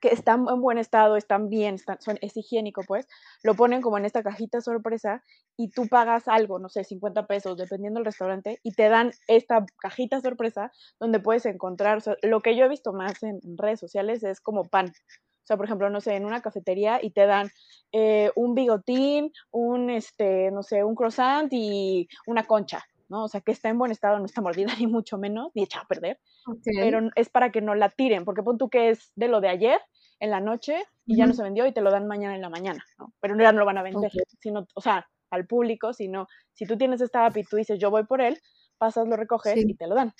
[0.01, 3.07] que están en buen estado, están bien, están, son, es higiénico, pues,
[3.43, 5.25] lo ponen como en esta cajita sorpresa
[5.57, 9.65] y tú pagas algo, no sé, 50 pesos, dependiendo del restaurante, y te dan esta
[9.79, 14.41] cajita sorpresa donde puedes encontrar, lo que yo he visto más en redes sociales es
[14.41, 17.49] como pan, o sea, por ejemplo, no sé, en una cafetería y te dan
[17.93, 23.25] eh, un bigotín, un, este, no sé, un croissant y una concha, ¿no?
[23.25, 25.85] O sea, que está en buen estado, no está mordida ni mucho menos, ni echada
[25.85, 26.19] a perder.
[26.65, 29.49] Pero es para que no la tiren, porque pon tú que es de lo de
[29.49, 29.81] ayer
[30.21, 32.51] en la noche y ya no se vendió y te lo dan mañana en la
[32.51, 33.15] mañana, ¿no?
[33.21, 36.77] Pero ya no lo van a vender, sino, o sea, al público, sino si tú
[36.77, 38.39] tienes esta app y tú dices yo voy por él,
[38.79, 40.13] pasas, lo recoges y te lo dan.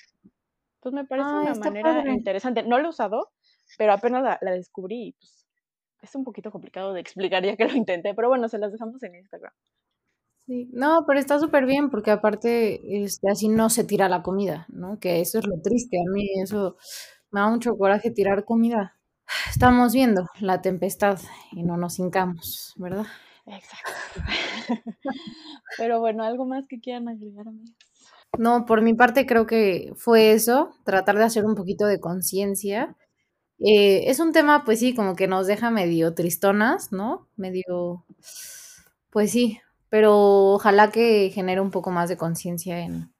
[0.79, 2.63] Pues me parece una manera interesante.
[2.63, 3.31] No lo he usado,
[3.77, 5.45] pero apenas la, descubrí y pues
[6.01, 9.03] es un poquito complicado de explicar ya que lo intenté, pero bueno, se las dejamos
[9.03, 9.51] en Instagram.
[10.49, 14.65] Sí, no, pero está súper bien porque aparte este, así no se tira la comida,
[14.69, 14.99] ¿no?
[14.99, 16.75] Que eso es lo triste, a mí eso
[17.29, 18.97] me da mucho coraje tirar comida.
[19.51, 21.19] Estamos viendo la tempestad
[21.51, 23.05] y no nos hincamos, ¿verdad?
[23.45, 23.91] Exacto.
[25.77, 27.75] pero bueno, ¿algo más que quieran agregar, amigas?
[28.39, 32.95] No, por mi parte creo que fue eso, tratar de hacer un poquito de conciencia
[33.59, 37.27] eh, es un tema, pues sí, como que nos deja medio tristonas, ¿no?
[37.37, 38.05] Medio,
[39.11, 39.59] pues sí,
[39.89, 43.13] pero ojalá que genere un poco más de conciencia en,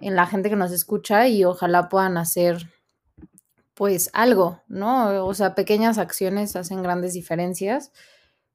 [0.00, 2.68] en la gente que nos escucha y ojalá puedan hacer,
[3.74, 5.26] pues algo, ¿no?
[5.26, 7.92] O sea, pequeñas acciones hacen grandes diferencias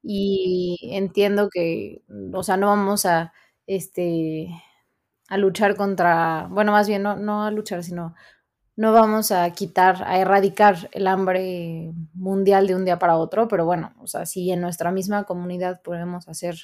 [0.04, 3.34] y entiendo que, o sea, no vamos a,
[3.68, 4.49] este,
[5.30, 8.16] a luchar contra, bueno, más bien no, no a luchar, sino
[8.78, 13.66] no vamos a quitar, a erradicar el hambre mundial de un día para otro, pero
[13.66, 16.58] bueno, o sea, si en nuestra misma comunidad podemos hacer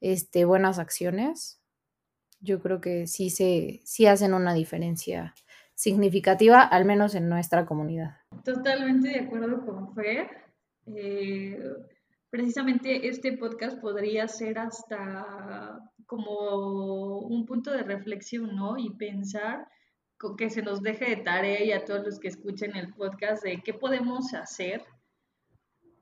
[0.00, 1.60] este, buenas acciones,
[2.40, 5.34] yo creo que sí, se, sí hacen una diferencia
[5.74, 8.16] significativa, al menos en nuestra comunidad.
[8.44, 10.28] Totalmente de acuerdo con Fer.
[10.86, 11.60] Eh,
[12.30, 18.78] precisamente este podcast podría ser hasta como un punto de reflexión, ¿no?
[18.78, 19.68] Y pensar
[20.36, 23.60] que se nos deje de tarea y a todos los que escuchen el podcast de
[23.62, 24.84] qué podemos hacer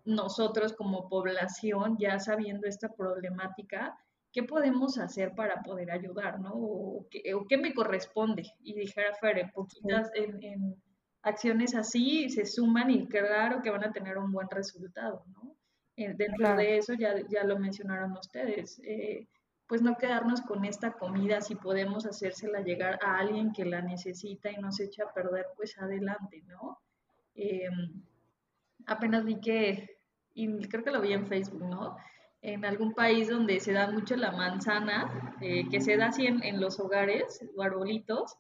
[0.07, 3.97] nosotros como población, ya sabiendo esta problemática,
[4.33, 6.53] qué podemos hacer para poder ayudar, ¿no?
[6.55, 8.45] O qué, me corresponde.
[8.63, 10.77] Y dijera Fer, poquitas en,
[11.23, 15.57] acciones así se suman y claro que van a tener un buen resultado, ¿no?
[15.97, 18.81] Eh, dentro de eso ya, ya lo mencionaron ustedes.
[18.85, 19.27] Eh,
[19.67, 24.51] pues no quedarnos con esta comida, si podemos hacérsela llegar a alguien que la necesita
[24.51, 26.79] y no se echa a perder, pues adelante, ¿no?
[27.35, 28.03] Em,
[28.87, 29.96] apenas vi que,
[30.37, 31.97] y creo que lo vi en Facebook, ¿no?
[32.43, 36.61] En algún país donde se da mucho la manzana, eh, que se da así en,
[36.61, 38.37] los hogares o arbolitos,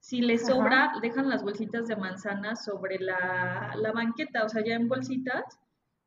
[0.00, 4.74] si les sobra, dejan las bolsitas de manzana sobre la, la banqueta, o sea, ya
[4.74, 5.44] en bolsitas,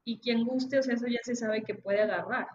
[0.03, 2.47] y quien guste, o sea, eso ya se sabe que puede agarrar.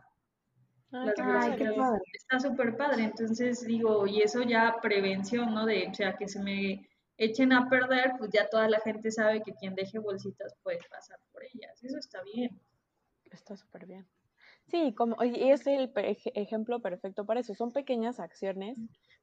[2.12, 3.04] Está súper padre.
[3.04, 5.64] Entonces digo, y eso ya prevención, ¿no?
[5.64, 6.88] De, o sea, que se me
[7.18, 11.18] echen a perder, pues ya toda la gente sabe que quien deje bolsitas puede pasar
[11.32, 11.82] por ellas.
[11.82, 12.58] Eso está bien.
[13.30, 14.08] Está súper bien.
[14.68, 15.92] Sí, como, y es el
[16.34, 17.54] ejemplo perfecto para eso.
[17.54, 18.78] Son pequeñas acciones,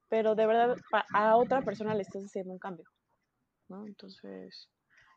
[0.08, 0.76] pero de verdad
[1.12, 2.86] a otra persona le estás haciendo un cambio.
[3.68, 3.86] ¿no?
[3.86, 4.68] Entonces,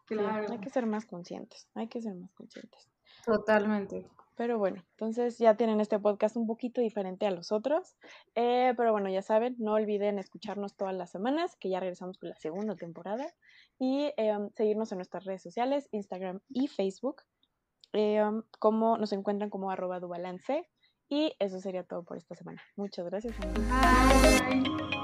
[0.05, 0.51] claro.
[0.51, 1.67] hay que ser más conscientes.
[1.75, 2.89] Hay que ser más conscientes.
[3.25, 4.07] Totalmente.
[4.39, 7.97] Pero bueno, entonces ya tienen este podcast un poquito diferente a los otros.
[8.35, 12.29] Eh, pero bueno, ya saben, no olviden escucharnos todas las semanas, que ya regresamos con
[12.29, 13.35] la segunda temporada.
[13.79, 17.23] Y em, seguirnos en nuestras redes sociales, Instagram y Facebook.
[17.91, 20.65] Em, como nos encuentran como arroba dubalance.
[21.09, 22.63] Y eso sería todo por esta semana.
[22.77, 23.35] Muchas gracias.
[23.39, 24.98] Bye.